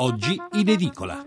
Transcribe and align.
oggi 0.00 0.40
in 0.52 0.66
edicola. 0.66 1.22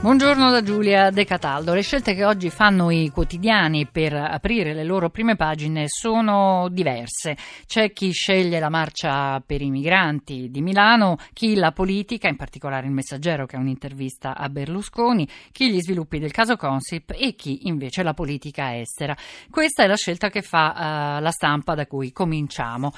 Buongiorno 0.00 0.50
da 0.50 0.62
Giulia 0.62 1.10
De 1.10 1.24
Cataldo. 1.24 1.74
Le 1.74 1.82
scelte 1.82 2.14
che 2.14 2.24
oggi 2.24 2.50
fanno 2.50 2.90
i 2.90 3.08
quotidiani 3.08 3.86
per 3.86 4.14
aprire 4.14 4.74
le 4.74 4.84
loro 4.84 5.10
prime 5.10 5.34
pagine 5.34 5.86
sono 5.88 6.68
diverse. 6.70 7.36
C'è 7.66 7.92
chi 7.92 8.12
sceglie 8.12 8.60
la 8.60 8.68
marcia 8.68 9.42
per 9.44 9.60
i 9.60 9.70
migranti 9.70 10.50
di 10.50 10.60
Milano, 10.60 11.16
chi 11.32 11.56
la 11.56 11.72
politica, 11.72 12.28
in 12.28 12.36
particolare 12.36 12.86
il 12.86 12.92
Messaggero 12.92 13.44
che 13.44 13.56
ha 13.56 13.60
un'intervista 13.60 14.36
a 14.36 14.48
Berlusconi, 14.48 15.28
chi 15.50 15.72
gli 15.72 15.80
sviluppi 15.80 16.20
del 16.20 16.30
caso 16.30 16.56
Consip 16.56 17.12
e 17.16 17.34
chi 17.34 17.66
invece 17.66 18.04
la 18.04 18.14
politica 18.14 18.76
estera. 18.78 19.16
Questa 19.50 19.82
è 19.82 19.88
la 19.88 19.96
scelta 19.96 20.30
che 20.30 20.42
fa 20.42 21.16
uh, 21.18 21.22
la 21.22 21.30
stampa 21.32 21.74
da 21.74 21.86
cui 21.86 22.12
cominciamo. 22.12 22.92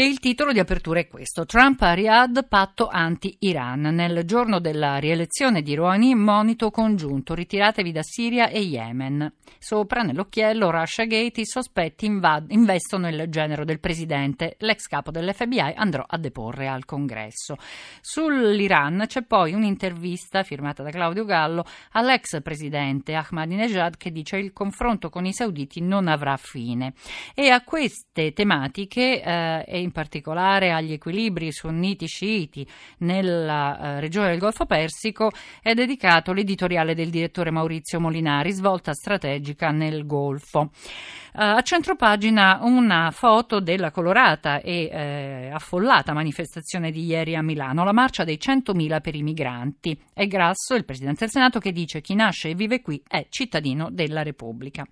E 0.00 0.06
il 0.06 0.18
titolo 0.18 0.52
di 0.54 0.58
apertura 0.58 1.00
è 1.00 1.08
questo: 1.08 1.44
Trump 1.44 1.82
a 1.82 1.92
Riyadh, 1.92 2.46
patto 2.48 2.88
anti-Iran. 2.88 3.82
Nel 3.82 4.24
giorno 4.24 4.58
della 4.58 4.96
rielezione 4.96 5.60
di 5.60 5.74
Rouhani, 5.74 6.14
monito 6.14 6.70
congiunto: 6.70 7.34
ritiratevi 7.34 7.92
da 7.92 8.00
Siria 8.02 8.48
e 8.48 8.60
Yemen. 8.60 9.30
Sopra, 9.58 10.00
nell'occhiello, 10.00 10.70
Russia 10.70 11.04
Gate, 11.04 11.42
i 11.42 11.46
sospetti 11.46 12.06
invad- 12.06 12.50
investono 12.50 13.08
il 13.08 13.26
genero 13.28 13.66
del 13.66 13.78
presidente. 13.78 14.56
L'ex 14.60 14.86
capo 14.86 15.10
dell'FBI 15.10 15.74
andrà 15.76 16.06
a 16.08 16.16
deporre 16.16 16.66
al 16.66 16.86
congresso. 16.86 17.56
Sull'Iran 18.00 19.04
c'è 19.06 19.20
poi 19.20 19.52
un'intervista 19.52 20.44
firmata 20.44 20.82
da 20.82 20.88
Claudio 20.88 21.26
Gallo 21.26 21.62
all'ex 21.90 22.40
presidente 22.40 23.12
Ahmadinejad 23.12 23.98
che 23.98 24.10
dice 24.10 24.38
il 24.38 24.54
confronto 24.54 25.10
con 25.10 25.26
i 25.26 25.34
sauditi 25.34 25.82
non 25.82 26.08
avrà 26.08 26.38
fine. 26.38 26.94
E 27.34 27.50
a 27.50 27.62
queste 27.62 28.32
tematiche 28.32 29.22
eh, 29.22 29.88
in 29.90 29.92
particolare 29.92 30.70
agli 30.70 30.92
equilibri 30.92 31.52
sunniti-sciiti 31.52 32.66
nella 32.98 33.96
eh, 33.96 34.00
regione 34.00 34.28
del 34.28 34.38
Golfo 34.38 34.64
Persico, 34.64 35.30
è 35.60 35.74
dedicato 35.74 36.32
l'editoriale 36.32 36.94
del 36.94 37.10
direttore 37.10 37.50
Maurizio 37.50 37.98
Molinari, 37.98 38.52
svolta 38.52 38.94
strategica 38.94 39.70
nel 39.70 40.06
Golfo. 40.06 40.70
Uh, 41.32 41.58
a 41.58 41.62
centropagina 41.62 42.58
una 42.62 43.12
foto 43.12 43.60
della 43.60 43.92
colorata 43.92 44.60
e 44.60 44.88
eh, 44.90 45.50
affollata 45.52 46.12
manifestazione 46.12 46.90
di 46.90 47.04
ieri 47.04 47.36
a 47.36 47.42
Milano, 47.42 47.84
la 47.84 47.92
marcia 47.92 48.24
dei 48.24 48.36
100.000 48.40 49.00
per 49.00 49.14
i 49.14 49.22
migranti. 49.22 49.96
È 50.12 50.26
Grasso, 50.26 50.74
il 50.74 50.84
Presidente 50.84 51.20
del 51.20 51.30
Senato, 51.30 51.60
che 51.60 51.70
dice 51.70 52.00
chi 52.00 52.16
nasce 52.16 52.50
e 52.50 52.54
vive 52.54 52.80
qui 52.80 53.00
è 53.06 53.26
cittadino 53.28 53.90
della 53.90 54.22
Repubblica. 54.22 54.84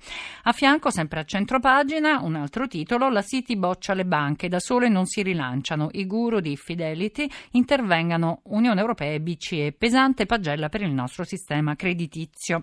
A 0.45 0.53
fianco, 0.53 0.91
sempre 0.91 1.21
a 1.21 1.25
centropagina, 1.25 2.21
un 2.23 2.37
altro 2.37 2.69
titolo, 2.69 3.09
la 3.11 3.23
City 3.23 3.57
boccia 3.57 3.95
le 3.95 4.05
banche, 4.05 4.49
da 4.49 4.61
sole 4.79 4.89
non 4.89 5.07
si 5.07 5.23
rilanciano, 5.23 5.89
i 5.93 6.07
guru 6.07 6.39
di 6.39 6.57
Fidelity 6.57 7.29
intervengano 7.53 8.43
Unione 8.45 8.81
Europea 8.81 9.13
e 9.13 9.21
BCE, 9.21 9.75
pesante 9.77 10.25
pagella 10.25 10.69
per 10.69 10.83
il 10.83 10.93
nostro 10.93 11.25
sistema 11.25 11.75
creditizio. 11.75 12.63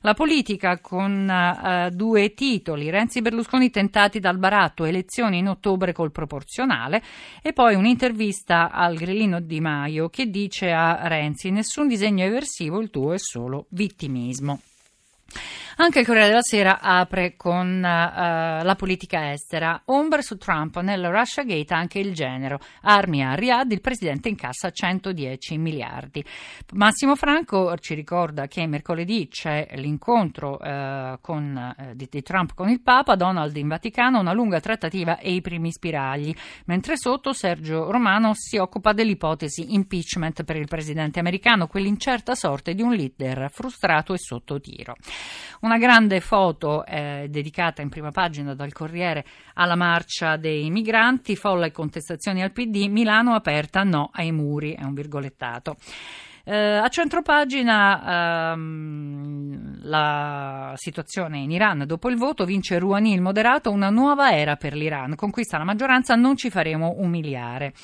La 0.00 0.14
politica 0.14 0.80
con 0.80 1.28
uh, 1.28 1.94
due 1.94 2.34
titoli, 2.34 2.90
Renzi 2.90 3.00
Renzi 3.12 3.22
Berlusconi 3.22 3.70
tentati 3.70 4.18
dal 4.18 4.38
baratto, 4.38 4.84
elezioni 4.84 5.38
in 5.38 5.48
ottobre 5.48 5.92
col 5.92 6.10
proporzionale 6.10 7.02
e 7.40 7.52
poi 7.52 7.76
un'intervista 7.76 8.70
al 8.70 8.96
grillino 8.96 9.40
Di 9.40 9.60
Maio 9.60 10.08
che 10.08 10.28
dice 10.28 10.72
a 10.72 11.06
Renzi 11.06 11.50
nessun 11.50 11.86
disegno 11.86 12.24
eversivo, 12.24 12.80
il 12.80 12.90
tuo 12.90 13.12
è 13.12 13.18
solo 13.18 13.66
vittimismo. 13.70 14.60
Anche 15.76 16.00
il 16.00 16.06
Corriere 16.06 16.28
della 16.28 16.42
Sera 16.42 16.80
apre 16.80 17.34
con 17.36 17.78
uh, 17.78 17.80
la 17.82 18.74
politica 18.76 19.32
estera. 19.32 19.82
Ombre 19.86 20.22
su 20.22 20.36
Trump 20.36 20.78
nel 20.80 21.08
Russia 21.08 21.44
Gate 21.44 21.72
anche 21.72 21.98
il 21.98 22.12
genero. 22.12 22.60
Armi 22.82 23.24
a 23.24 23.34
Riyadh, 23.34 23.72
il 23.72 23.80
presidente 23.80 24.28
incassa 24.28 24.70
110 24.70 25.56
miliardi. 25.56 26.22
Massimo 26.74 27.16
Franco 27.16 27.74
ci 27.78 27.94
ricorda 27.94 28.46
che 28.48 28.66
mercoledì 28.66 29.28
c'è 29.28 29.70
l'incontro 29.76 30.58
uh, 30.60 31.18
con, 31.20 31.74
uh, 31.76 31.94
di, 31.94 32.06
di, 32.10 32.22
Trump 32.22 32.54
con 32.54 32.68
il 32.68 32.82
Papa, 32.82 33.16
Donald 33.16 33.56
in 33.56 33.68
Vaticano, 33.68 34.20
una 34.20 34.34
lunga 34.34 34.60
trattativa 34.60 35.18
e 35.18 35.32
i 35.32 35.40
primi 35.40 35.72
spiragli. 35.72 36.34
Mentre 36.66 36.96
sotto 36.98 37.32
Sergio 37.32 37.90
Romano 37.90 38.32
si 38.34 38.58
occupa 38.58 38.92
dell'ipotesi 38.92 39.72
impeachment 39.72 40.44
per 40.44 40.56
il 40.56 40.68
presidente 40.68 41.18
americano, 41.18 41.66
quell'incerta 41.66 42.34
sorte 42.34 42.74
di 42.74 42.82
un 42.82 42.92
leader 42.92 43.50
frustrato 43.50 44.12
e 44.12 44.18
sotto 44.18 44.60
tiro. 44.60 44.94
Una 45.60 45.78
grande 45.78 46.20
foto 46.20 46.84
eh, 46.84 47.26
dedicata 47.28 47.82
in 47.82 47.88
prima 47.88 48.10
pagina 48.10 48.54
dal 48.54 48.72
Corriere 48.72 49.24
alla 49.54 49.76
marcia 49.76 50.36
dei 50.36 50.70
migranti, 50.70 51.36
folla 51.36 51.66
e 51.66 51.70
contestazioni 51.70 52.42
al 52.42 52.52
PD, 52.52 52.86
Milano 52.88 53.34
aperta 53.34 53.84
no 53.84 54.10
ai 54.12 54.32
muri, 54.32 54.74
è 54.74 54.82
un 54.82 54.94
virgolettato. 54.94 55.76
Eh, 56.44 56.56
a 56.56 56.88
centropagina 56.88 58.52
ehm, 58.52 59.80
la 59.82 60.72
situazione 60.76 61.38
in 61.38 61.50
Iran. 61.50 61.84
Dopo 61.86 62.08
il 62.08 62.16
voto 62.16 62.44
vince 62.44 62.78
Rouhani 62.78 63.12
il 63.12 63.20
moderato 63.20 63.70
una 63.70 63.90
nuova 63.90 64.32
era 64.32 64.56
per 64.56 64.74
l'Iran. 64.74 65.14
Conquista 65.14 65.58
la 65.58 65.64
maggioranza 65.64 66.14
non 66.14 66.36
ci 66.36 66.50
faremo 66.50 66.94
umiliare 66.98 67.74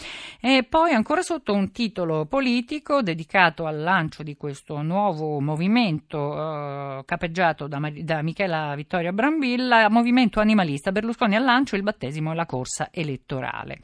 e 0.40 0.64
poi 0.68 0.92
ancora 0.92 1.22
sotto 1.22 1.52
un 1.52 1.70
titolo 1.70 2.26
politico 2.26 3.02
dedicato 3.02 3.66
al 3.66 3.80
lancio 3.80 4.22
di 4.22 4.36
questo 4.36 4.82
nuovo 4.82 5.40
movimento 5.40 6.34
eh, 6.34 7.02
capeggiato 7.04 7.66
da, 7.66 7.80
da 8.02 8.22
Michela 8.22 8.74
Vittoria 8.74 9.12
Brambilla 9.12 9.88
movimento 9.88 10.40
animalista. 10.40 10.92
Berlusconi 10.92 11.36
al 11.36 11.44
lancio 11.44 11.76
il 11.76 11.82
battesimo 11.82 12.32
e 12.32 12.34
la 12.34 12.46
corsa 12.46 12.88
elettorale. 12.90 13.78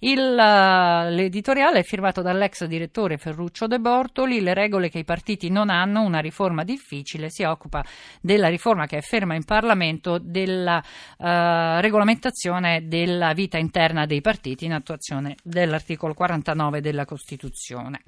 Il, 0.00 0.18
uh, 0.18 1.08
l'editoriale 1.10 1.80
è 1.80 1.82
firmato 1.82 2.22
dall'ex 2.22 2.64
direttore 2.64 3.16
Ferruccio 3.16 3.66
De 3.66 3.78
Borto 3.78 4.07
Bortoli, 4.08 4.40
le 4.40 4.54
regole 4.54 4.88
che 4.88 5.00
i 5.00 5.04
partiti 5.04 5.50
non 5.50 5.68
hanno, 5.68 6.00
una 6.02 6.20
riforma 6.20 6.64
difficile, 6.64 7.28
si 7.28 7.42
occupa 7.42 7.84
della 8.22 8.48
riforma 8.48 8.86
che 8.86 8.96
è 8.96 9.00
ferma 9.02 9.34
in 9.34 9.44
Parlamento 9.44 10.18
della 10.18 10.78
uh, 10.78 11.80
regolamentazione 11.80 12.88
della 12.88 13.34
vita 13.34 13.58
interna 13.58 14.06
dei 14.06 14.22
partiti 14.22 14.64
in 14.64 14.72
attuazione 14.72 15.36
dell'articolo 15.42 16.14
49 16.14 16.80
della 16.80 17.04
Costituzione. 17.04 18.00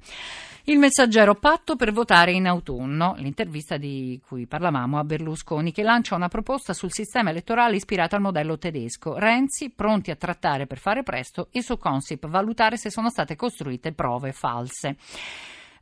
Il 0.65 0.79
messaggero 0.79 1.35
patto 1.35 1.75
per 1.75 1.91
votare 1.91 2.31
in 2.31 2.47
autunno, 2.47 3.13
l'intervista 3.17 3.77
di 3.77 4.19
cui 4.27 4.47
parlavamo 4.47 4.97
a 4.97 5.03
Berlusconi, 5.03 5.71
che 5.71 5.83
lancia 5.83 6.15
una 6.15 6.29
proposta 6.29 6.73
sul 6.73 6.91
sistema 6.91 7.29
elettorale 7.29 7.75
ispirato 7.75 8.15
al 8.15 8.21
modello 8.21 8.57
tedesco. 8.57 9.17
Renzi 9.17 9.69
pronti 9.69 10.09
a 10.11 10.15
trattare 10.15 10.65
per 10.65 10.79
fare 10.79 11.03
presto 11.03 11.47
e 11.51 11.61
su 11.61 11.77
Consip 11.77 12.27
valutare 12.27 12.77
se 12.77 12.89
sono 12.89 13.09
state 13.09 13.35
costruite 13.35 13.91
prove 13.91 14.31
false. 14.31 14.97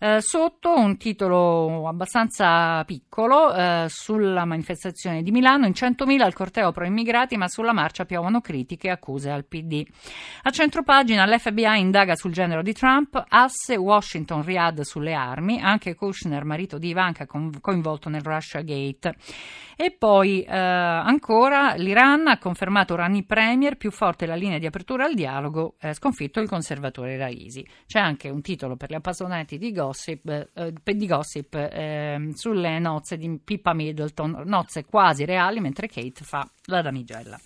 Eh, 0.02 0.22
sotto 0.22 0.74
un 0.78 0.96
titolo 0.96 1.86
abbastanza 1.86 2.82
piccolo 2.86 3.54
eh, 3.54 3.88
sulla 3.90 4.46
manifestazione 4.46 5.22
di 5.22 5.32
Milano, 5.32 5.66
in 5.66 5.74
100.000 5.74 6.22
al 6.22 6.34
corteo 6.34 6.72
pro 6.72 6.86
immigrati, 6.86 7.36
ma 7.36 7.50
sulla 7.50 7.74
marcia 7.74 8.06
piovono 8.06 8.40
critiche 8.40 8.88
e 8.88 8.92
accuse 8.92 9.30
al 9.30 9.44
PD. 9.44 9.86
A 10.44 10.52
centropagina 10.52 11.26
l'FBI 11.26 11.80
indaga 11.80 12.16
sul 12.16 12.32
genero 12.32 12.62
di 12.62 12.72
Trump, 12.72 13.22
asse 13.28 13.76
Washington 13.76 14.42
Riyadh 14.42 14.82
sulle 14.82 15.14
armi, 15.14 15.60
anche 15.60 15.96
Kushner, 15.96 16.46
marito 16.46 16.78
di 16.78 16.88
Ivanka, 16.88 17.28
coinvolto 17.60 18.08
nel 18.08 18.22
Russia 18.22 18.62
Gate. 18.62 19.16
E 19.76 19.92
poi 19.92 20.44
eh, 20.44 20.58
ancora 20.58 21.74
l'Iran 21.76 22.28
ha 22.28 22.38
confermato 22.38 22.96
Rani 22.96 23.24
Premier, 23.24 23.76
più 23.76 23.92
forte 23.92 24.26
la 24.26 24.36
linea 24.36 24.60
di 24.60 24.66
apertura 24.66 25.06
al 25.06 25.14
dialogo, 25.14 25.76
sconfitto 25.92 26.40
il 26.40 26.50
conservatore 26.50 27.18
Raisi. 27.18 27.66
C'è 27.86 28.00
anche 28.00 28.30
un 28.30 28.42
titolo 28.42 28.76
per 28.76 28.90
gli 28.90 28.96
appassionati 28.96 29.58
di 29.58 29.72
gossip, 29.90 30.50
eh, 30.54 30.74
di 30.96 31.08
gossip 31.08 31.56
ehm, 31.56 32.32
sulle 32.34 32.80
nozze 32.80 33.18
di 33.18 33.40
Pippa 33.44 33.74
Middleton, 33.74 34.44
nozze 34.46 34.86
quasi 34.86 35.26
reali, 35.26 35.60
mentre 35.60 35.88
Kate 35.88 36.24
fa 36.24 36.48
la 36.66 36.82
damigella. 36.82 37.40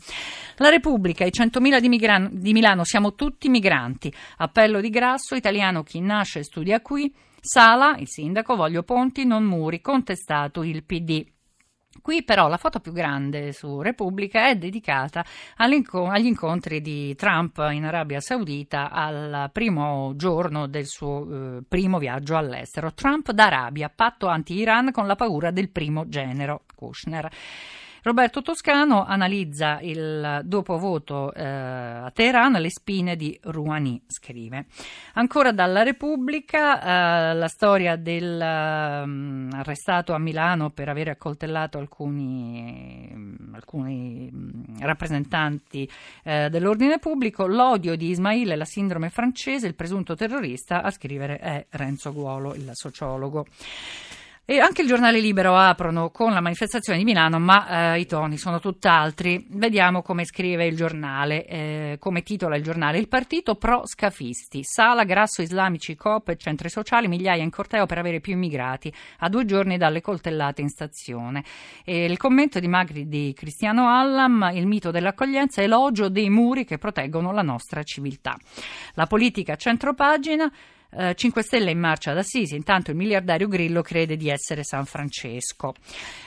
La 0.58 0.70
Repubblica, 0.70 1.26
i 1.26 1.32
100.000 1.32 1.80
di, 1.80 1.90
Migran- 1.90 2.30
di 2.32 2.54
Milano, 2.54 2.84
siamo 2.84 3.16
tutti 3.16 3.50
migranti. 3.50 4.14
Appello 4.38 4.82
di 4.82 4.90
Grasso, 4.90 5.36
italiano 5.36 5.84
chi 5.84 6.00
nasce 6.00 6.40
e 6.40 6.44
studia 6.44 6.82
qui. 6.82 7.14
Sala, 7.40 7.96
il 7.98 8.08
sindaco, 8.08 8.56
voglio 8.56 8.84
ponti, 8.84 9.26
non 9.26 9.44
muri, 9.44 9.82
contestato 9.82 10.64
il 10.64 10.84
PD. 10.84 11.33
Qui 12.04 12.22
però 12.26 12.50
la 12.50 12.58
foto 12.58 12.82
più 12.82 12.92
grande 12.92 13.54
su 13.54 13.80
Repubblica 13.80 14.50
è 14.50 14.58
dedicata 14.58 15.24
agli 15.56 16.26
incontri 16.26 16.82
di 16.82 17.16
Trump 17.16 17.66
in 17.72 17.86
Arabia 17.86 18.20
Saudita 18.20 18.92
al 18.92 19.50
primo 19.54 20.12
giorno 20.18 20.68
del 20.68 20.86
suo 20.86 21.60
eh, 21.60 21.62
primo 21.66 22.00
viaggio 22.00 22.36
all'estero. 22.36 22.94
Trump 22.94 23.32
d'Arabia, 23.32 23.88
patto 23.88 24.28
anti-Iran 24.28 24.92
con 24.92 25.08
la 25.08 25.16
paura 25.16 25.52
del 25.52 25.70
primo 25.70 26.10
genero, 26.10 26.64
Kushner. 26.76 27.32
Roberto 28.04 28.42
Toscano 28.42 29.06
analizza 29.06 29.80
il 29.82 30.42
dopovoto 30.44 31.34
eh, 31.34 31.42
a 31.42 32.12
Teheran, 32.14 32.52
le 32.52 32.70
spine 32.70 33.16
di 33.16 33.40
Rouhani, 33.44 34.04
scrive. 34.08 34.66
Ancora 35.14 35.54
dalla 35.54 35.84
Repubblica, 35.84 37.32
eh, 37.32 37.34
la 37.34 37.48
storia 37.48 37.96
del 37.96 38.34
um, 39.06 39.50
arrestato 39.54 40.12
a 40.12 40.20
Milano 40.20 40.70
per 40.72 40.90
aver 40.90 41.08
accoltellato 41.08 41.78
alcuni, 41.78 43.38
alcuni 43.54 44.30
rappresentanti 44.80 45.90
eh, 46.26 46.50
dell'ordine 46.50 47.00
pubblico, 47.00 47.48
l'odio 47.48 47.96
di 47.96 48.10
Ismail 48.10 48.52
e 48.52 48.56
la 48.58 48.66
sindrome 48.66 49.10
francese, 49.12 49.66
il 49.68 49.76
presunto 49.76 50.14
terrorista, 50.14 50.84
a 50.84 50.92
scrivere 50.92 51.38
è 51.38 51.66
Renzo 51.70 52.12
Guolo, 52.12 52.54
il 52.54 52.70
sociologo. 52.74 53.46
E 54.46 54.60
anche 54.60 54.82
il 54.82 54.90
giornale 54.90 55.22
Libero 55.22 55.56
aprono 55.56 56.10
con 56.10 56.34
la 56.34 56.42
manifestazione 56.42 57.00
di 57.00 57.06
Milano, 57.06 57.40
ma 57.40 57.94
eh, 57.94 58.02
i 58.02 58.06
toni 58.06 58.38
sono 58.38 58.60
tutt'altri. 58.60 59.46
Vediamo 59.52 60.02
come 60.02 60.26
scrive 60.26 60.66
il 60.66 60.76
giornale, 60.76 61.46
eh, 61.46 61.96
come 61.98 62.24
titola 62.24 62.58
il 62.58 62.62
giornale. 62.62 62.98
Il 62.98 63.08
partito 63.08 63.56
pro 63.56 63.84
scafisti. 63.86 64.60
Sala, 64.66 65.06
Grasso, 65.06 65.42
Islamici, 65.42 65.96
Coop 65.96 66.28
e 66.28 66.36
centri 66.36 66.68
sociali, 66.68 67.08
migliaia 67.08 67.42
in 67.42 67.52
corteo 67.52 67.86
per 67.86 68.00
avere 68.00 68.20
più 68.20 68.34
immigrati, 68.34 68.94
a 69.20 69.30
due 69.30 69.46
giorni 69.46 69.78
dalle 69.78 70.02
coltellate 70.02 70.60
in 70.60 70.68
stazione. 70.68 71.46
E 71.86 72.04
il 72.04 72.18
commento 72.18 72.60
di 72.60 72.68
Magri 72.68 73.08
di 73.08 73.34
Cristiano 73.34 73.88
Allam, 73.88 74.52
il 74.56 74.68
mito 74.68 74.92
dell'accoglienza, 74.92 75.62
elogio 75.62 76.10
dei 76.10 76.30
muri 76.30 76.66
che 76.66 76.78
proteggono 76.78 77.32
la 77.32 77.44
nostra 77.44 77.82
civiltà. 77.84 78.38
La 78.96 79.06
politica 79.06 79.56
centropagina. 79.56 80.52
5 81.16 81.42
eh, 81.42 81.44
Stelle 81.44 81.72
in 81.72 81.80
marcia 81.80 82.12
ad 82.12 82.18
Assisi, 82.18 82.56
intanto 82.56 82.92
il 82.92 82.98
miliardario 82.98 83.48
Grillo 83.48 83.82
crede 83.82 84.16
di 84.16 84.30
essere 84.30 84.64
San 84.64 84.86
Francesco. 84.86 85.74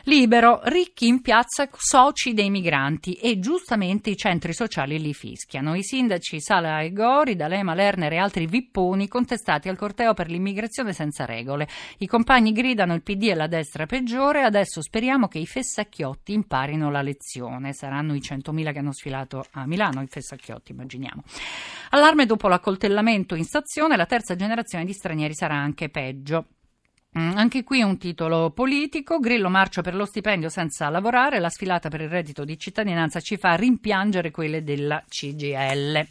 Libero, 0.04 0.60
ricchi 0.64 1.06
in 1.06 1.20
piazza, 1.20 1.68
soci 1.72 2.34
dei 2.34 2.50
migranti 2.50 3.14
e 3.14 3.38
giustamente 3.38 4.10
i 4.10 4.16
centri 4.16 4.52
sociali 4.52 4.98
li 4.98 5.14
fischiano. 5.14 5.76
I 5.76 5.82
sindaci 5.82 6.40
Sala 6.40 6.80
e 6.80 6.92
Gori, 6.92 7.36
D'Alema, 7.36 7.74
Lerner 7.74 8.12
e 8.12 8.16
altri 8.16 8.46
vipponi 8.46 9.06
contestati 9.06 9.68
al 9.68 9.76
corteo 9.76 10.14
per 10.14 10.28
l'immigrazione 10.28 10.92
senza 10.92 11.24
regole. 11.24 11.68
I 11.98 12.06
compagni 12.06 12.52
gridano 12.52 12.94
il 12.94 13.02
PD 13.02 13.28
e 13.28 13.34
la 13.34 13.46
destra 13.46 13.86
peggiore, 13.86 14.42
adesso 14.42 14.82
speriamo 14.82 15.28
che 15.28 15.38
i 15.38 15.46
fessacchiotti 15.46 16.32
imparino 16.32 16.90
la 16.90 17.02
lezione. 17.02 17.72
Saranno 17.72 18.14
i 18.14 18.20
100.000 18.20 18.72
che 18.72 18.78
hanno 18.78 18.92
sfilato 18.92 19.44
a 19.52 19.66
Milano, 19.66 20.02
i 20.02 20.08
fessacchiotti 20.08 20.72
immaginiamo. 20.72 21.22
Allarme 21.90 22.26
dopo 22.26 22.48
l'accoltellamento 22.48 23.36
in 23.36 23.44
stazione, 23.44 23.96
la 23.96 24.06
terza 24.06 24.34
generazione 24.34 24.54
generazione 24.56 24.84
di 24.86 24.92
stranieri 24.94 25.34
sarà 25.34 25.54
anche 25.54 25.90
peggio. 25.90 26.46
Mm, 27.18 27.36
anche 27.36 27.64
qui 27.64 27.80
un 27.80 27.96
titolo 27.96 28.50
politico, 28.50 29.18
Grillo 29.18 29.48
marcia 29.48 29.80
per 29.80 29.94
lo 29.94 30.04
stipendio 30.04 30.50
senza 30.50 30.90
lavorare, 30.90 31.40
la 31.40 31.48
sfilata 31.48 31.88
per 31.88 32.02
il 32.02 32.10
reddito 32.10 32.44
di 32.44 32.58
cittadinanza 32.58 33.20
ci 33.20 33.38
fa 33.38 33.54
rimpiangere 33.54 34.30
quelle 34.30 34.62
della 34.62 35.02
CGL. 35.08 36.06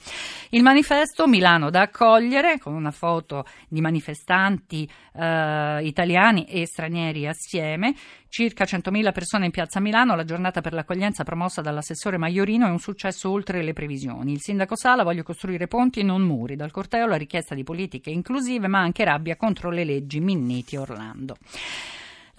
Il 0.49 0.63
manifesto 0.63 1.27
Milano 1.27 1.69
da 1.69 1.81
accogliere, 1.81 2.57
con 2.57 2.73
una 2.73 2.89
foto 2.89 3.45
di 3.67 3.81
manifestanti 3.81 4.89
eh, 5.13 5.79
italiani 5.83 6.45
e 6.45 6.65
stranieri 6.65 7.27
assieme, 7.27 7.93
Circa 8.35 8.65
100.000 8.65 9.13
persone 9.13 9.45
in 9.45 9.51
piazza 9.51 9.79
Milano, 9.79 10.13
la 10.13 10.25
giornata 10.25 10.59
per 10.59 10.73
l'accoglienza 10.73 11.23
promossa 11.23 11.61
dall'assessore 11.61 12.17
Maiorino 12.17 12.67
è 12.67 12.69
un 12.69 12.79
successo 12.79 13.29
oltre 13.29 13.63
le 13.63 13.71
previsioni. 13.71 14.33
Il 14.33 14.41
sindaco 14.41 14.75
Sala 14.75 15.03
voglio 15.03 15.23
costruire 15.23 15.67
ponti 15.67 16.01
e 16.01 16.03
non 16.03 16.21
muri. 16.21 16.57
Dal 16.57 16.69
corteo 16.69 17.07
la 17.07 17.15
richiesta 17.15 17.55
di 17.55 17.63
politiche 17.63 18.09
inclusive, 18.09 18.67
ma 18.67 18.79
anche 18.79 19.05
rabbia 19.05 19.37
contro 19.37 19.69
le 19.69 19.85
leggi 19.85 20.19
Minniti 20.19 20.75
Orlando 20.75 20.94
parlando. 20.95 21.37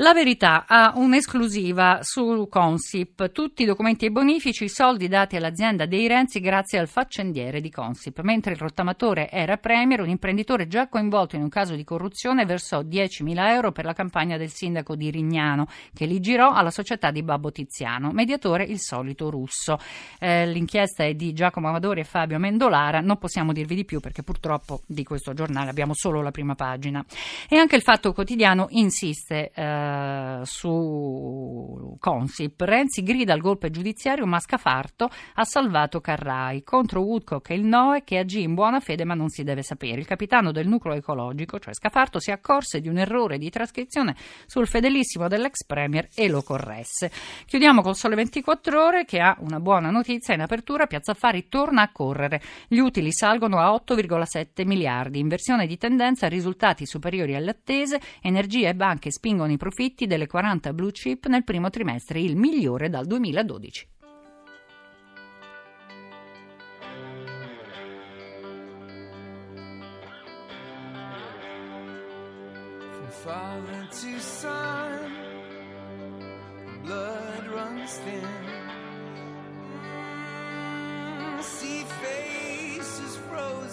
La 0.01 0.13
verità 0.13 0.67
ha 0.69 0.93
un'esclusiva 0.97 2.01
su 2.03 2.49
Consip, 2.51 3.33
tutti 3.33 3.63
i 3.63 3.65
documenti 3.65 4.05
e 4.05 4.11
bonifici, 4.11 4.65
i 4.65 4.69
soldi 4.69 5.09
dati 5.09 5.37
all'azienda 5.37 5.87
dei 5.87 6.07
Renzi 6.07 6.39
grazie 6.39 6.79
al 6.79 6.87
faccendiere 6.87 7.63
di 7.63 7.71
Consip. 7.71 8.21
Mentre 8.21 8.53
il 8.53 8.59
rottamatore 8.59 9.31
era 9.31 9.57
premier, 9.57 10.01
un 10.01 10.11
imprenditore 10.11 10.67
già 10.67 10.89
coinvolto 10.89 11.37
in 11.37 11.43
un 11.43 11.49
caso 11.49 11.75
di 11.75 11.83
corruzione 11.83 12.45
versò 12.45 12.83
10.000 12.83 13.49
euro 13.49 13.73
per 13.73 13.87
la 13.87 13.95
campagna 13.95 14.37
del 14.37 14.51
sindaco 14.51 14.97
di 14.97 15.11
Rignano, 15.11 15.67
che 15.95 16.05
li 16.05 16.21
girò 16.21 16.53
alla 16.53 16.71
società 16.71 17.11
di 17.11 17.23
Babbo 17.23 17.51
Tiziano, 17.51 18.13
mediatore 18.13 18.65
il 18.65 18.81
solito 18.81 19.31
russo. 19.31 19.79
Eh, 20.19 20.45
l'inchiesta 20.47 21.05
è 21.05 21.15
di 21.15 21.33
Giacomo 21.33 21.69
Amadori 21.69 22.01
e 22.01 22.05
Fabio 22.05 22.39
Mendolara, 22.39 23.01
non 23.01 23.17
possiamo 23.17 23.55
dirvi 23.55 23.75
di 23.75 23.87
più 23.87 24.01
perché 24.01 24.23
purtroppo 24.23 24.83
di 24.85 25.05
questo 25.05 25.33
giornale 25.33 25.71
abbiamo 25.71 25.95
solo 25.95 26.21
la 26.21 26.33
prima 26.33 26.55
pagina. 26.55 27.03
E 27.49 27.57
anche 27.57 27.77
il 27.77 27.83
Fatto 27.83 28.13
Quotidiano 28.13 28.67
insiste. 28.73 29.53
Eh, 29.55 29.85
eh, 29.87 30.41
su 30.44 31.97
Consip. 31.99 32.61
Renzi 32.61 33.03
grida 33.03 33.33
al 33.33 33.41
golpe 33.41 33.71
giudiziario, 33.71 34.27
ma 34.27 34.41
Scafarto 34.41 35.09
ha 35.35 35.44
salvato 35.44 36.00
Carrai 36.00 36.62
contro 36.62 37.00
Woodcock 37.00 37.50
e 37.50 37.55
il 37.55 37.65
Noe 37.65 38.03
che 38.05 38.19
agì 38.19 38.43
in 38.43 38.55
buona 38.55 38.81
fede 38.81 39.05
ma 39.05 39.15
non 39.15 39.29
si 39.29 39.44
deve 39.44 39.62
sapere. 39.62 40.00
Il 40.00 40.06
capitano 40.06 40.53
del 40.53 40.67
nucleo 40.69 40.94
ecologico, 40.94 41.59
cioè 41.59 41.75
Scafarto, 41.75 42.19
si 42.19 42.31
accorse 42.31 42.81
di 42.81 42.88
un 42.88 42.99
errore 42.99 43.38
di 43.38 43.50
trascrizione 43.50 44.17
sul 44.47 44.67
fedelissimo 44.67 45.29
dell'ex 45.29 45.65
premier 45.65 46.09
e 46.15 46.29
lo 46.29 46.43
corresse. 46.43 47.11
Chiudiamo 47.47 47.83
col 47.83 47.97
Sole 47.97 48.17
24 48.17 48.85
Ore 48.85 49.05
che 49.05 49.21
ha 49.21 49.37
una 49.41 49.61
buona 49.61 49.91
notizia 49.91 50.35
in 50.35 50.41
apertura. 50.41 50.87
Piazza 50.87 51.12
Affari 51.12 51.49
torna 51.49 51.83
a 51.83 51.93
correre. 51.93 52.41
Gli 52.69 52.79
utili 52.79 53.12
salgono 53.12 53.59
a 53.59 53.71
8,7 53.71 54.67
miliardi. 54.67 55.19
Inversione 55.19 55.67
di 55.67 55.79
tendenza, 55.79 56.29
risultati 56.29 56.87
superiori 56.87 57.35
alle 57.35 57.50
attese, 57.50 58.00
energia 58.21 58.69
e 58.69 58.75
banche 58.75 59.11
spingono 59.11 59.53
i 59.53 59.56
profitti 59.56 59.75
profitti 59.76 60.06
delle 60.06 60.26
40 60.26 60.73
blue 60.73 60.90
chip 60.90 61.26
nel 61.26 61.44
primo 61.44 61.69
trimestre, 61.69 62.19
il 62.19 62.34
migliore 62.34 62.88
dal 62.88 63.06
2012. 63.06 63.88
father 73.23 73.88
to. 73.90 74.08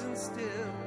Mm, 0.03 0.15
still 0.15 0.82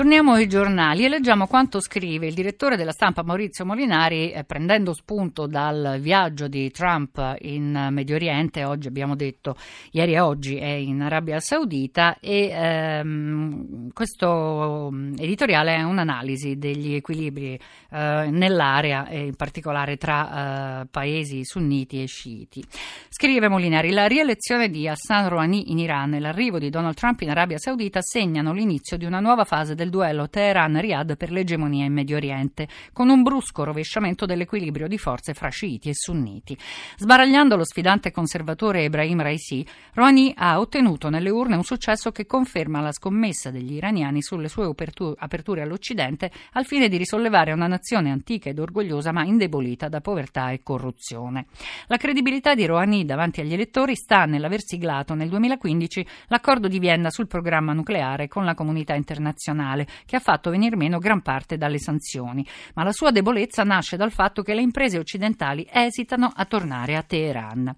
Torniamo 0.00 0.32
ai 0.32 0.48
giornali 0.48 1.04
e 1.04 1.10
leggiamo 1.10 1.46
quanto 1.46 1.78
scrive 1.78 2.26
il 2.26 2.32
direttore 2.32 2.78
della 2.78 2.90
stampa 2.90 3.22
Maurizio 3.22 3.66
Molinari 3.66 4.32
eh, 4.32 4.44
prendendo 4.44 4.94
spunto 4.94 5.46
dal 5.46 5.98
viaggio 6.00 6.48
di 6.48 6.70
Trump 6.70 7.36
in 7.40 7.88
Medio 7.90 8.14
Oriente, 8.14 8.64
oggi 8.64 8.88
abbiamo 8.88 9.14
detto, 9.14 9.56
ieri 9.90 10.14
e 10.14 10.20
oggi 10.20 10.56
è 10.56 10.70
in 10.70 11.02
Arabia 11.02 11.38
Saudita 11.38 12.16
e 12.18 12.48
ehm, 12.48 13.90
questo 13.92 14.88
mm, 14.90 15.16
editoriale 15.18 15.74
è 15.74 15.82
un'analisi 15.82 16.56
degli 16.56 16.94
equilibri 16.94 17.60
eh, 17.90 18.28
nell'area 18.30 19.06
e 19.06 19.26
in 19.26 19.36
particolare 19.36 19.98
tra 19.98 20.80
eh, 20.80 20.86
paesi 20.90 21.44
sunniti 21.44 22.02
e 22.02 22.06
sciiti. 22.06 22.64
Scrive 23.10 23.48
Molinari, 23.48 23.90
la 23.90 24.06
rielezione 24.06 24.70
di 24.70 24.88
Hassan 24.88 25.28
Rouhani 25.28 25.70
in 25.72 25.78
Iran 25.78 26.14
e 26.14 26.20
l'arrivo 26.20 26.58
di 26.58 26.70
Donald 26.70 26.94
Trump 26.94 27.20
in 27.20 27.28
Arabia 27.28 27.58
Saudita 27.58 28.00
segnano 28.00 28.54
l'inizio 28.54 28.96
di 28.96 29.04
una 29.04 29.20
nuova 29.20 29.44
fase 29.44 29.74
del 29.74 29.88
duello 29.90 30.28
Teheran-Riyadh 30.30 31.16
per 31.16 31.30
l'egemonia 31.30 31.84
in 31.84 31.92
Medio 31.92 32.16
Oriente, 32.16 32.68
con 32.92 33.08
un 33.08 33.22
brusco 33.22 33.64
rovesciamento 33.64 34.24
dell'equilibrio 34.24 34.88
di 34.88 34.96
forze 34.96 35.34
fra 35.34 35.48
sciiti 35.48 35.88
e 35.90 35.94
sunniti. 35.94 36.56
Sbaragliando 36.96 37.56
lo 37.56 37.64
sfidante 37.64 38.10
conservatore 38.10 38.84
Ebrahim 38.84 39.20
Raisi, 39.20 39.66
Rouhani 39.94 40.32
ha 40.36 40.58
ottenuto 40.58 41.08
nelle 41.10 41.30
urne 41.30 41.56
un 41.56 41.64
successo 41.64 42.12
che 42.12 42.26
conferma 42.26 42.80
la 42.80 42.92
scommessa 42.92 43.50
degli 43.50 43.74
iraniani 43.74 44.22
sulle 44.22 44.48
sue 44.48 44.72
aperture 45.18 45.62
all'Occidente 45.62 46.30
al 46.52 46.64
fine 46.64 46.88
di 46.88 46.96
risollevare 46.96 47.52
una 47.52 47.66
nazione 47.66 48.10
antica 48.10 48.48
ed 48.48 48.58
orgogliosa 48.58 49.12
ma 49.12 49.24
indebolita 49.24 49.88
da 49.88 50.00
povertà 50.00 50.50
e 50.50 50.62
corruzione. 50.62 51.46
La 51.88 51.96
credibilità 51.96 52.54
di 52.54 52.66
Rouhani 52.66 53.04
davanti 53.04 53.40
agli 53.40 53.52
elettori 53.52 53.94
sta 53.96 54.24
nell'aver 54.24 54.62
siglato 54.62 55.14
nel 55.14 55.28
2015 55.28 56.06
l'accordo 56.28 56.68
di 56.68 56.78
Vienna 56.78 57.10
sul 57.10 57.26
programma 57.26 57.72
nucleare 57.72 58.28
con 58.28 58.44
la 58.44 58.54
comunità 58.54 58.94
internazionale 58.94 59.79
mondiale, 59.80 59.86
che 60.06 60.16
ha 60.16 60.20
fatto 60.20 60.50
venir 60.50 60.76
meno 60.76 60.98
gran 60.98 61.22
parte 61.22 61.56
dalle 61.56 61.78
sanzioni. 61.78 62.46
Ma 62.74 62.84
la 62.84 62.92
sua 62.92 63.10
debolezza 63.10 63.62
nasce 63.62 63.96
dal 63.96 64.12
fatto 64.12 64.42
che 64.42 64.54
le 64.54 64.62
imprese 64.62 64.98
occidentali 64.98 65.66
esitano 65.70 66.30
a 66.34 66.44
tornare 66.44 66.96
a 66.96 67.02
Teheran. 67.02 67.74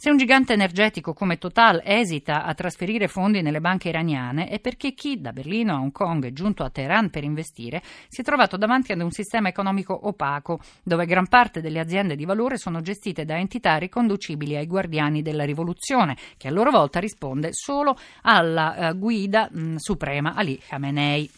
Se 0.00 0.10
un 0.10 0.16
gigante 0.16 0.52
energetico 0.52 1.12
come 1.12 1.38
Total 1.38 1.82
esita 1.84 2.44
a 2.44 2.54
trasferire 2.54 3.08
fondi 3.08 3.42
nelle 3.42 3.60
banche 3.60 3.88
iraniane 3.88 4.46
è 4.46 4.60
perché 4.60 4.92
chi 4.92 5.20
da 5.20 5.32
Berlino 5.32 5.74
a 5.74 5.80
Hong 5.80 5.90
Kong 5.90 6.24
è 6.24 6.32
giunto 6.32 6.62
a 6.62 6.70
Teheran 6.70 7.10
per 7.10 7.24
investire 7.24 7.82
si 8.06 8.20
è 8.20 8.24
trovato 8.24 8.56
davanti 8.56 8.92
ad 8.92 9.00
un 9.00 9.10
sistema 9.10 9.48
economico 9.48 10.06
opaco, 10.06 10.60
dove 10.84 11.04
gran 11.04 11.26
parte 11.26 11.60
delle 11.60 11.80
aziende 11.80 12.14
di 12.14 12.24
valore 12.24 12.58
sono 12.58 12.80
gestite 12.80 13.24
da 13.24 13.38
entità 13.38 13.76
riconducibili 13.76 14.54
ai 14.54 14.68
guardiani 14.68 15.20
della 15.20 15.44
rivoluzione, 15.44 16.16
che 16.36 16.46
a 16.46 16.52
loro 16.52 16.70
volta 16.70 17.00
risponde 17.00 17.48
solo 17.52 17.96
alla 18.22 18.90
uh, 18.90 18.96
guida 18.96 19.48
mh, 19.50 19.76
suprema 19.78 20.34
Ali 20.34 20.60
Khamenei. 20.64 21.37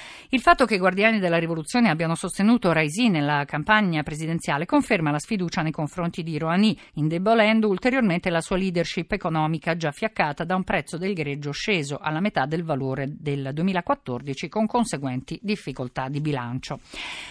Il 0.33 0.39
fatto 0.39 0.63
che 0.63 0.75
i 0.75 0.77
guardiani 0.77 1.19
della 1.19 1.37
rivoluzione 1.37 1.89
abbiano 1.89 2.15
sostenuto 2.15 2.71
Raisi 2.71 3.09
nella 3.09 3.43
campagna 3.43 4.01
presidenziale 4.01 4.65
conferma 4.65 5.11
la 5.11 5.19
sfiducia 5.19 5.61
nei 5.61 5.73
confronti 5.73 6.23
di 6.23 6.37
Rouhani, 6.37 6.79
indebolendo 6.93 7.67
ulteriormente 7.67 8.29
la 8.29 8.39
sua 8.39 8.55
leadership 8.55 9.11
economica 9.11 9.75
già 9.75 9.91
fiaccata 9.91 10.45
da 10.45 10.55
un 10.55 10.63
prezzo 10.63 10.97
del 10.97 11.13
greggio 11.13 11.51
sceso 11.51 11.97
alla 11.97 12.21
metà 12.21 12.45
del 12.45 12.63
valore 12.63 13.07
del 13.09 13.49
2014 13.51 14.47
con 14.47 14.67
conseguenti 14.67 15.37
difficoltà 15.43 16.07
di 16.07 16.21
bilancio. 16.21 16.79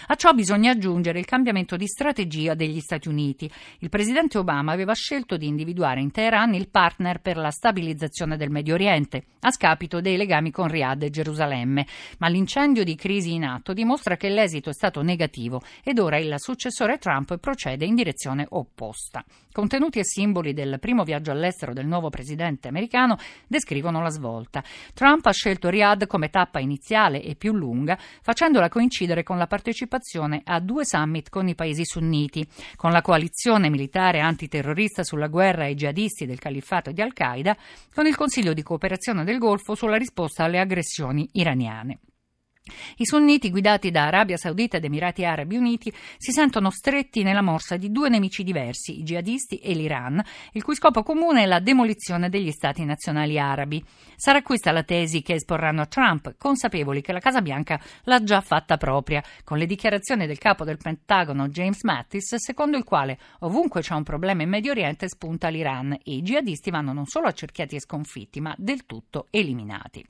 A 0.05 0.15
ciò 0.15 0.33
bisogna 0.33 0.69
aggiungere 0.69 1.17
il 1.17 1.25
cambiamento 1.25 1.77
di 1.77 1.87
strategia 1.87 2.53
degli 2.53 2.81
Stati 2.81 3.07
Uniti. 3.07 3.51
Il 3.79 3.89
presidente 3.89 4.37
Obama 4.37 4.73
aveva 4.73 4.93
scelto 4.93 5.37
di 5.37 5.47
individuare 5.47 6.01
in 6.01 6.11
Teheran 6.11 6.53
il 6.53 6.69
partner 6.69 7.19
per 7.19 7.37
la 7.37 7.49
stabilizzazione 7.49 8.37
del 8.37 8.51
Medio 8.51 8.75
Oriente, 8.75 9.23
a 9.39 9.49
scapito 9.49 10.01
dei 10.01 10.17
legami 10.17 10.51
con 10.51 10.67
Riyadh 10.67 11.01
e 11.01 11.09
Gerusalemme, 11.09 11.87
ma 12.19 12.27
l'incendio 12.27 12.83
di 12.83 12.89
di 12.91 12.95
crisi 12.95 13.33
in 13.33 13.45
atto 13.45 13.71
dimostra 13.71 14.17
che 14.17 14.27
l'esito 14.27 14.69
è 14.69 14.73
stato 14.73 15.01
negativo 15.01 15.61
ed 15.81 15.97
ora 15.97 16.17
il 16.17 16.35
successore 16.37 16.97
Trump 16.97 17.37
procede 17.37 17.85
in 17.85 17.95
direzione 17.95 18.45
opposta. 18.49 19.23
Contenuti 19.53 19.99
e 19.99 20.03
simboli 20.03 20.53
del 20.53 20.77
primo 20.79 21.03
viaggio 21.03 21.31
all'estero 21.31 21.73
del 21.73 21.87
nuovo 21.87 22.09
presidente 22.09 22.67
americano 22.67 23.17
descrivono 23.47 24.01
la 24.01 24.09
svolta. 24.09 24.63
Trump 24.93 25.25
ha 25.25 25.31
scelto 25.31 25.69
Riyadh 25.69 26.05
come 26.05 26.29
tappa 26.29 26.59
iniziale 26.59 27.21
e 27.21 27.35
più 27.35 27.53
lunga, 27.53 27.97
facendola 28.21 28.67
coincidere 28.69 29.23
con 29.23 29.37
la 29.37 29.47
partecipazione 29.47 30.41
a 30.43 30.59
due 30.59 30.85
summit 30.85 31.29
con 31.29 31.47
i 31.47 31.55
paesi 31.55 31.85
sunniti, 31.85 32.45
con 32.75 32.91
la 32.91 33.01
coalizione 33.01 33.69
militare 33.69 34.19
antiterrorista 34.19 35.03
sulla 35.03 35.27
guerra 35.27 35.63
ai 35.63 35.75
jihadisti 35.75 36.25
del 36.25 36.39
califfato 36.39 36.89
e 36.89 36.93
di 36.93 37.01
Al-Qaeda, 37.01 37.55
con 37.93 38.05
il 38.05 38.15
Consiglio 38.15 38.53
di 38.53 38.63
cooperazione 38.63 39.23
del 39.23 39.37
Golfo 39.37 39.75
sulla 39.75 39.97
risposta 39.97 40.43
alle 40.43 40.59
aggressioni 40.59 41.29
iraniane. 41.33 41.99
I 42.97 43.05
sunniti, 43.05 43.49
guidati 43.49 43.89
da 43.89 44.05
Arabia 44.05 44.37
Saudita 44.37 44.77
ed 44.77 44.83
Emirati 44.83 45.25
Arabi 45.25 45.55
Uniti, 45.55 45.91
si 46.17 46.31
sentono 46.31 46.69
stretti 46.69 47.23
nella 47.23 47.41
morsa 47.41 47.75
di 47.75 47.91
due 47.91 48.07
nemici 48.07 48.43
diversi, 48.43 48.99
i 48.99 49.03
jihadisti 49.03 49.57
e 49.57 49.73
l'Iran, 49.73 50.23
il 50.51 50.63
cui 50.63 50.75
scopo 50.75 51.01
comune 51.01 51.41
è 51.41 51.45
la 51.47 51.59
demolizione 51.59 52.29
degli 52.29 52.51
stati 52.51 52.85
nazionali 52.85 53.39
arabi. 53.39 53.83
Sarà 54.15 54.43
questa 54.43 54.71
la 54.71 54.83
tesi 54.83 55.23
che 55.23 55.33
esporranno 55.33 55.81
a 55.81 55.87
Trump, 55.87 56.35
consapevoli 56.37 57.01
che 57.01 57.13
la 57.13 57.19
Casa 57.19 57.41
Bianca 57.41 57.81
l'ha 58.03 58.23
già 58.23 58.41
fatta 58.41 58.77
propria, 58.77 59.23
con 59.43 59.57
le 59.57 59.65
dichiarazioni 59.65 60.27
del 60.27 60.37
capo 60.37 60.63
del 60.63 60.77
Pentagono 60.77 61.47
James 61.47 61.81
Mattis, 61.81 62.35
secondo 62.35 62.77
il 62.77 62.83
quale 62.83 63.17
ovunque 63.39 63.81
c'è 63.81 63.95
un 63.95 64.03
problema 64.03 64.43
in 64.43 64.49
Medio 64.49 64.71
Oriente 64.71 65.09
spunta 65.09 65.47
l'Iran 65.47 65.93
e 65.93 66.13
i 66.13 66.21
jihadisti 66.21 66.69
vanno 66.69 66.93
non 66.93 67.07
solo 67.07 67.25
accerchiati 67.25 67.75
e 67.75 67.81
sconfitti, 67.81 68.39
ma 68.39 68.53
del 68.55 68.85
tutto 68.85 69.25
eliminati. 69.31 70.05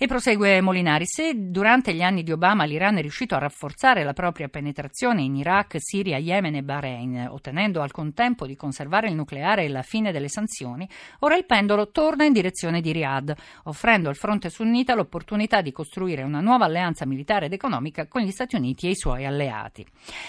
E 0.00 0.06
prosegue 0.06 0.60
Molinari, 0.60 1.06
se 1.08 1.32
durante 1.50 1.92
gli 1.92 2.02
anni 2.02 2.22
di 2.22 2.30
Obama 2.30 2.62
l'Iran 2.62 2.98
è 2.98 3.00
riuscito 3.00 3.34
a 3.34 3.38
rafforzare 3.38 4.04
la 4.04 4.12
propria 4.12 4.48
penetrazione 4.48 5.22
in 5.22 5.34
Iraq, 5.34 5.74
Siria, 5.80 6.18
Yemen 6.18 6.54
e 6.54 6.62
Bahrain, 6.62 7.26
ottenendo 7.28 7.82
al 7.82 7.90
contempo 7.90 8.46
di 8.46 8.54
conservare 8.54 9.08
il 9.08 9.16
nucleare 9.16 9.64
e 9.64 9.68
la 9.68 9.82
fine 9.82 10.12
delle 10.12 10.28
sanzioni, 10.28 10.88
ora 11.18 11.34
il 11.34 11.46
pendolo 11.46 11.90
torna 11.90 12.24
in 12.24 12.32
direzione 12.32 12.80
di 12.80 12.92
Riyadh, 12.92 13.32
offrendo 13.64 14.08
al 14.08 14.14
fronte 14.14 14.50
sunnita 14.50 14.94
l'opportunità 14.94 15.62
di 15.62 15.72
costruire 15.72 16.22
una 16.22 16.40
nuova 16.40 16.66
alleanza 16.66 17.04
militare 17.04 17.46
ed 17.46 17.52
economica 17.52 18.06
con 18.06 18.22
gli 18.22 18.30
Stati 18.30 18.54
Uniti 18.54 18.86
e 18.86 18.90
i 18.90 18.96
suoi 18.96 19.26
alleati. 19.26 19.84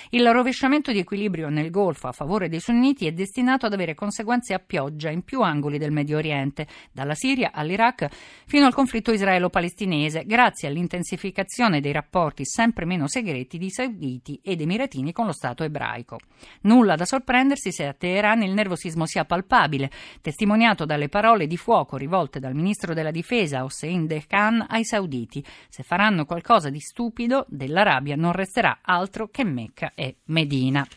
Il 0.10 0.28
rovesciamento 0.32 0.92
di 0.92 0.98
equilibrio 0.98 1.50
nel 1.50 1.70
Golfo 1.70 2.08
a 2.08 2.12
favore 2.12 2.50
dei 2.50 2.60
sunniti 2.60 3.06
è 3.06 3.12
destinato 3.12 3.68
ad 3.68 3.74
avere 3.74 3.94
conseguenze 3.94 4.56
a 4.56 4.60
pioggia 4.60 5.12
in 5.12 5.22
più 5.22 5.44
angoli 5.44 5.78
del 5.78 5.92
Medio 5.92 6.18
Oriente, 6.18 6.66
dalla 6.92 7.14
Siria 7.14 7.52
all'Iraq 7.54 8.08
fino 8.48 8.66
al 8.66 8.74
conflitto 8.74 9.12
israelo-palestinese 9.12 9.58
palestinese 9.60 10.24
grazie 10.26 10.70
all'intensificazione 10.70 11.82
dei 11.82 11.92
rapporti 11.92 12.46
sempre 12.46 12.86
meno 12.86 13.10
segreti 13.10 13.58
di 13.58 13.70
sauditi 13.70 14.40
ed 14.42 14.62
emiratini 14.62 15.12
con 15.12 15.26
lo 15.26 15.34
Stato 15.34 15.66
ebraico. 15.66 16.18
Nulla 16.62 16.96
da 16.96 17.04
sorprendersi 17.04 17.74
se 17.74 17.86
a 17.86 17.94
Teheran 17.94 18.42
il 18.42 18.54
nervosismo 18.54 19.06
sia 19.06 19.26
palpabile, 19.26 19.92
testimoniato 20.22 20.86
dalle 20.86 21.10
parole 21.10 21.46
di 21.46 21.58
fuoco 21.58 21.98
rivolte 21.98 22.40
dal 22.40 22.56
ministro 22.56 22.94
della 22.94 23.12
difesa 23.12 23.66
Hossein 23.66 24.08
Khan 24.26 24.66
ai 24.70 24.86
sauditi. 24.86 25.44
Se 25.68 25.84
faranno 25.84 26.24
qualcosa 26.24 26.70
di 26.70 26.80
stupido, 26.80 27.46
dell'Arabia 27.50 28.16
non 28.16 28.32
resterà 28.32 28.80
altro 28.82 29.28
che 29.28 29.44
Mecca 29.44 29.92
e 29.94 30.20
Medina. 30.28 30.88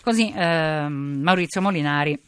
Così 0.00 0.32
eh, 0.32 0.88
Maurizio 0.88 1.60
Molinari 1.60 2.18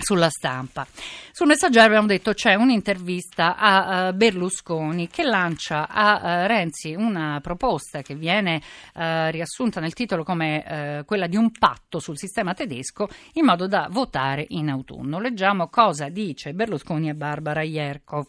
sulla 0.00 0.28
stampa. 0.28 0.86
Sul 1.32 1.46
messaggero 1.46 1.86
abbiamo 1.86 2.06
detto 2.06 2.32
c'è 2.32 2.54
un'intervista 2.54 3.56
a 3.56 4.08
uh, 4.08 4.14
Berlusconi 4.14 5.08
che 5.08 5.22
lancia 5.22 5.88
a 5.88 6.42
uh, 6.44 6.46
Renzi 6.46 6.94
una 6.94 7.40
proposta 7.42 8.02
che 8.02 8.14
viene 8.14 8.56
uh, 8.94 9.30
riassunta 9.30 9.80
nel 9.80 9.92
titolo 9.92 10.24
come 10.24 11.04
quella 11.06 11.26
di 11.26 11.36
un 11.36 11.50
patto 11.52 11.98
sul 11.98 12.18
sistema 12.18 12.54
tedesco 12.54 13.08
in 13.34 13.44
modo 13.44 13.66
da 13.66 13.88
votare 13.90 14.44
in 14.48 14.68
autunno. 14.68 15.18
Leggiamo 15.18 15.68
cosa 15.68 16.08
dice 16.08 16.52
Berlusconi 16.52 17.08
a 17.08 17.14
Barbara 17.14 17.62
Jerkov. 17.62 18.26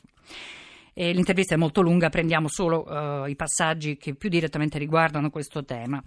E 0.93 1.13
l'intervista 1.13 1.55
è 1.55 1.57
molto 1.57 1.81
lunga, 1.81 2.10
prendiamo 2.10 2.50
solo 2.50 2.83
uh, 2.83 3.25
i 3.25 3.36
passaggi 3.36 3.95
che 3.95 4.13
più 4.13 4.27
direttamente 4.27 4.77
riguardano 4.77 5.29
questo 5.29 5.63
tema. 5.63 6.03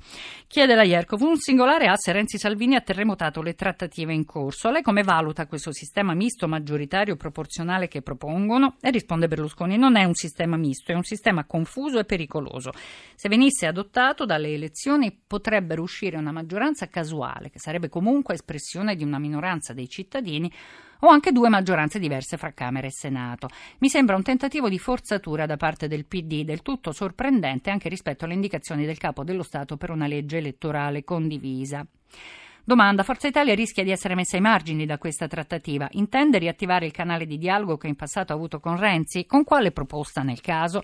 Chiede 0.46 0.74
la 0.74 0.82
Ierkov, 0.82 1.22
un 1.22 1.38
singolare 1.38 1.86
asse 1.86 2.12
Renzi 2.12 2.36
Salvini 2.36 2.74
ha 2.74 2.82
terremotato 2.82 3.40
le 3.40 3.54
trattative 3.54 4.12
in 4.12 4.26
corso. 4.26 4.70
Lei 4.70 4.82
come 4.82 5.02
valuta 5.02 5.46
questo 5.46 5.72
sistema 5.72 6.12
misto 6.12 6.46
maggioritario 6.46 7.16
proporzionale 7.16 7.88
che 7.88 8.02
propongono? 8.02 8.76
E 8.80 8.90
risponde 8.90 9.26
Berlusconi, 9.26 9.78
non 9.78 9.96
è 9.96 10.04
un 10.04 10.14
sistema 10.14 10.56
misto, 10.56 10.92
è 10.92 10.94
un 10.94 11.02
sistema 11.02 11.44
confuso 11.44 11.98
e 11.98 12.04
pericoloso. 12.04 12.72
Se 13.14 13.28
venisse 13.30 13.66
adottato 13.66 14.26
dalle 14.26 14.52
elezioni 14.52 15.18
potrebbero 15.26 15.80
uscire 15.80 16.18
una 16.18 16.32
maggioranza 16.32 16.88
casuale, 16.88 17.48
che 17.48 17.58
sarebbe 17.58 17.88
comunque 17.88 18.34
espressione 18.34 18.96
di 18.96 19.02
una 19.02 19.18
minoranza 19.18 19.72
dei 19.72 19.88
cittadini, 19.88 20.52
o 21.00 21.08
anche 21.08 21.32
due 21.32 21.48
maggioranze 21.48 21.98
diverse 21.98 22.36
fra 22.36 22.52
Camera 22.52 22.86
e 22.86 22.92
Senato. 22.92 23.48
Mi 23.78 23.88
sembra 23.88 24.16
un 24.16 24.22
tentativo 24.22 24.68
di 24.68 24.78
forzatura 24.78 25.46
da 25.46 25.56
parte 25.56 25.88
del 25.88 26.06
PD 26.06 26.44
del 26.44 26.62
tutto 26.62 26.92
sorprendente 26.92 27.70
anche 27.70 27.88
rispetto 27.88 28.24
alle 28.24 28.34
indicazioni 28.34 28.86
del 28.86 28.98
capo 28.98 29.24
dello 29.24 29.42
Stato 29.42 29.76
per 29.76 29.90
una 29.90 30.06
legge 30.06 30.38
elettorale 30.38 31.04
condivisa. 31.04 31.86
Domanda, 32.66 33.02
Forza 33.02 33.28
Italia 33.28 33.54
rischia 33.54 33.84
di 33.84 33.90
essere 33.90 34.14
messa 34.14 34.36
ai 34.36 34.42
margini 34.42 34.86
da 34.86 34.96
questa 34.96 35.28
trattativa. 35.28 35.86
Intende 35.92 36.38
riattivare 36.38 36.86
il 36.86 36.92
canale 36.92 37.26
di 37.26 37.36
dialogo 37.36 37.76
che 37.76 37.88
in 37.88 37.94
passato 37.94 38.32
ha 38.32 38.36
avuto 38.36 38.58
con 38.58 38.78
Renzi? 38.78 39.26
Con 39.26 39.44
quale 39.44 39.70
proposta 39.70 40.22
nel 40.22 40.40
caso? 40.40 40.82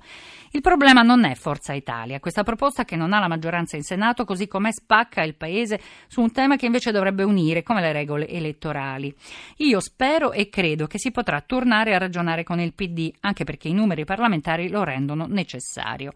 Il 0.50 0.60
problema 0.60 1.00
non 1.00 1.24
è 1.24 1.34
Forza 1.34 1.72
Italia. 1.72 2.20
Questa 2.20 2.42
proposta 2.42 2.84
che 2.84 2.96
non 2.96 3.14
ha 3.14 3.18
la 3.18 3.28
maggioranza 3.28 3.76
in 3.76 3.82
Senato, 3.82 4.26
così 4.26 4.46
com'è 4.46 4.70
spacca 4.70 5.22
il 5.22 5.36
Paese 5.36 5.80
su 6.06 6.20
un 6.20 6.30
tema 6.32 6.56
che 6.56 6.66
invece 6.66 6.92
dovrebbe 6.92 7.22
unire, 7.22 7.62
come 7.62 7.80
le 7.80 7.92
regole 7.92 8.28
elettorali. 8.28 9.14
Io 9.56 9.80
spero 9.80 10.32
e 10.32 10.50
credo 10.50 10.86
che 10.86 10.98
si 10.98 11.10
potrà 11.10 11.40
tornare 11.40 11.94
a 11.94 11.98
ragionare 11.98 12.44
con 12.44 12.60
il 12.60 12.74
PD, 12.74 13.10
anche 13.20 13.44
perché 13.44 13.68
i 13.68 13.72
numeri 13.72 14.04
parlamentari 14.04 14.68
lo 14.68 14.84
rendono 14.84 15.24
necessario. 15.26 16.12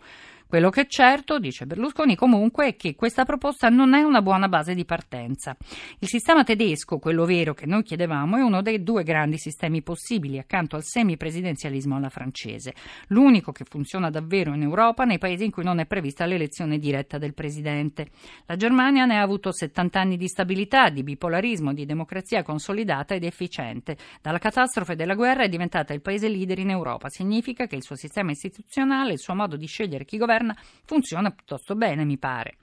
Quello 0.54 0.70
che 0.70 0.82
è 0.82 0.86
certo, 0.86 1.40
dice 1.40 1.66
Berlusconi 1.66 2.14
comunque, 2.14 2.68
è 2.68 2.76
che 2.76 2.94
questa 2.94 3.24
proposta 3.24 3.68
non 3.70 3.92
è 3.92 4.02
una 4.02 4.22
buona 4.22 4.46
base 4.46 4.72
di 4.72 4.84
partenza. 4.84 5.56
Il 5.98 6.06
sistema 6.06 6.44
tedesco, 6.44 7.00
quello 7.00 7.24
vero 7.24 7.54
che 7.54 7.66
noi 7.66 7.82
chiedevamo, 7.82 8.36
è 8.36 8.40
uno 8.40 8.62
dei 8.62 8.84
due 8.84 9.02
grandi 9.02 9.36
sistemi 9.36 9.82
possibili 9.82 10.38
accanto 10.38 10.76
al 10.76 10.84
semipresidenzialismo 10.84 11.96
alla 11.96 12.08
francese, 12.08 12.72
l'unico 13.08 13.50
che 13.50 13.64
funziona 13.64 14.10
davvero 14.10 14.54
in 14.54 14.62
Europa 14.62 15.02
nei 15.02 15.18
paesi 15.18 15.42
in 15.42 15.50
cui 15.50 15.64
non 15.64 15.80
è 15.80 15.86
prevista 15.86 16.24
l'elezione 16.24 16.78
diretta 16.78 17.18
del 17.18 17.34
presidente. 17.34 18.10
La 18.46 18.54
Germania 18.54 19.06
ne 19.06 19.18
ha 19.18 19.22
avuto 19.22 19.50
70 19.50 19.98
anni 19.98 20.16
di 20.16 20.28
stabilità, 20.28 20.88
di 20.88 21.02
bipolarismo, 21.02 21.74
di 21.74 21.84
democrazia 21.84 22.44
consolidata 22.44 23.14
ed 23.14 23.24
efficiente. 23.24 23.96
Dalla 24.22 24.38
catastrofe 24.38 24.94
della 24.94 25.16
guerra 25.16 25.42
è 25.42 25.48
diventata 25.48 25.92
il 25.92 26.00
paese 26.00 26.28
leader 26.28 26.60
in 26.60 26.70
Europa. 26.70 27.08
Significa 27.08 27.66
che 27.66 27.74
il 27.74 27.82
suo 27.82 27.96
sistema 27.96 28.30
istituzionale, 28.30 29.14
il 29.14 29.18
suo 29.18 29.34
modo 29.34 29.56
di 29.56 29.66
scegliere 29.66 30.04
chi 30.04 30.16
governa, 30.16 30.42
governa 30.44 30.56
funziona 30.84 31.30
piuttosto 31.30 31.74
bene, 31.74 32.04
mi 32.04 32.18
pare. 32.18 32.56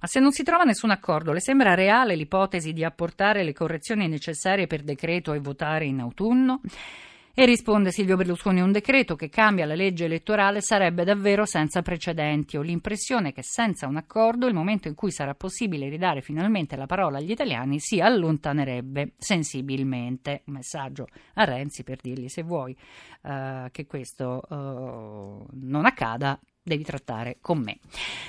Ma 0.00 0.06
se 0.08 0.18
non 0.18 0.32
si 0.32 0.42
trova 0.42 0.64
nessun 0.64 0.90
accordo, 0.90 1.32
le 1.32 1.40
sembra 1.40 1.74
reale 1.74 2.16
l'ipotesi 2.16 2.72
di 2.72 2.84
apportare 2.84 3.44
le 3.44 3.52
correzioni 3.52 4.08
necessarie 4.08 4.66
per 4.66 4.82
decreto 4.82 5.32
e 5.32 5.38
votare 5.38 5.84
in 5.84 6.00
autunno? 6.00 6.60
E 7.32 7.46
risponde 7.46 7.92
Silvio 7.92 8.16
Berlusconi: 8.16 8.60
un 8.60 8.72
decreto 8.72 9.14
che 9.14 9.28
cambia 9.28 9.64
la 9.64 9.76
legge 9.76 10.06
elettorale 10.06 10.60
sarebbe 10.60 11.04
davvero 11.04 11.46
senza 11.46 11.80
precedenti. 11.80 12.56
Ho 12.56 12.60
l'impressione 12.60 13.32
che 13.32 13.42
senza 13.44 13.86
un 13.86 13.96
accordo 13.96 14.48
il 14.48 14.52
momento 14.52 14.88
in 14.88 14.96
cui 14.96 15.12
sarà 15.12 15.34
possibile 15.34 15.88
ridare 15.88 16.22
finalmente 16.22 16.74
la 16.74 16.86
parola 16.86 17.18
agli 17.18 17.30
italiani 17.30 17.78
si 17.78 18.00
allontanerebbe 18.00 19.12
sensibilmente. 19.16 20.42
Un 20.46 20.54
messaggio 20.54 21.06
a 21.34 21.44
Renzi 21.44 21.84
per 21.84 22.00
dirgli: 22.02 22.28
se 22.28 22.42
vuoi 22.42 22.76
uh, 23.22 23.70
che 23.70 23.86
questo 23.86 24.42
uh, 24.48 25.46
non 25.52 25.86
accada, 25.86 26.38
devi 26.70 26.84
trattare 26.84 27.38
con 27.40 27.58
me. 27.58 27.78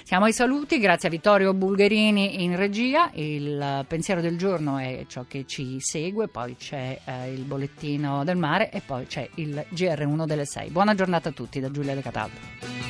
Siamo 0.03 0.25
ai 0.25 0.33
saluti, 0.33 0.79
grazie 0.79 1.07
a 1.09 1.11
Vittorio 1.11 1.53
Bulgherini 1.53 2.43
in 2.43 2.55
regia, 2.55 3.11
il 3.13 3.85
pensiero 3.87 4.19
del 4.19 4.37
giorno 4.37 4.77
è 4.77 5.05
ciò 5.07 5.25
che 5.27 5.45
ci 5.45 5.77
segue, 5.79 6.27
poi 6.27 6.55
c'è 6.55 6.99
eh, 7.05 7.31
il 7.31 7.43
bollettino 7.43 8.23
del 8.23 8.37
mare 8.37 8.71
e 8.71 8.81
poi 8.81 9.05
c'è 9.05 9.29
il 9.35 9.63
GR1 9.71 10.25
delle 10.25 10.45
6. 10.45 10.69
Buona 10.69 10.95
giornata 10.95 11.29
a 11.29 11.31
tutti 11.31 11.59
da 11.59 11.69
Giulia 11.69 11.93
De 11.93 12.01
Cataldo. 12.01 12.80